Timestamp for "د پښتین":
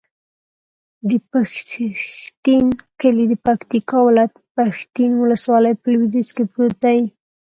1.09-2.65